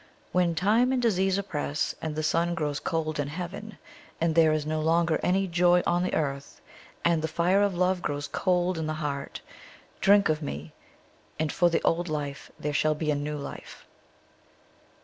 _When 0.33 0.55
time 0.55 0.91
and 0.91 0.99
disease 0.99 1.37
oppress, 1.37 1.93
and 2.01 2.15
the 2.15 2.23
sun 2.23 2.55
grows 2.55 2.79
cold 2.79 3.19
in 3.19 3.27
heaven, 3.27 3.77
and 4.19 4.33
there 4.33 4.51
is 4.51 4.65
no 4.65 4.81
longer 4.81 5.19
any 5.21 5.45
joy 5.45 5.83
on 5.85 6.01
the 6.01 6.15
earth, 6.15 6.59
and 7.05 7.21
the 7.21 7.27
fire 7.27 7.61
of 7.61 7.75
love 7.75 8.01
grows 8.01 8.27
cold 8.27 8.79
in 8.79 8.87
the 8.87 8.95
heart, 8.95 9.41
drink 9.99 10.27
of 10.27 10.41
me, 10.41 10.73
and 11.37 11.51
for 11.51 11.69
the 11.69 11.83
old 11.83 12.09
life 12.09 12.49
there 12.57 12.73
shall 12.73 12.95
be 12.95 13.11
a 13.11 13.15
new 13.15 13.37
life. 13.37 13.85